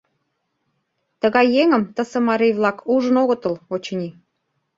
Тыгай 1.21 1.47
еҥым 1.61 1.83
тысе 1.95 2.17
марий-влак 2.27 2.77
ужын 2.93 3.15
огытыл, 3.21 3.55
очыни. 3.73 4.09